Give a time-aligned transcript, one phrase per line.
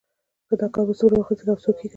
[0.61, 1.89] دا کار به څومره وخت ونیسي او څوک یې کوي